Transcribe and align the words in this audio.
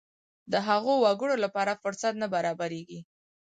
د 0.51 0.53
هغو 0.67 0.93
وګړو 1.03 1.35
لپاره 1.45 1.79
فرصت 1.83 2.13
نه 2.21 2.27
برابرېږي. 2.33 2.99